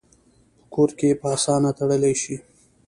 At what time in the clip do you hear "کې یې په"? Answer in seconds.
0.97-1.25